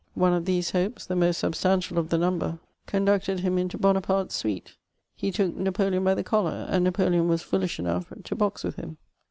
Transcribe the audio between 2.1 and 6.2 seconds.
number, conducted him into Bonaparte's suite; he took Napoleon by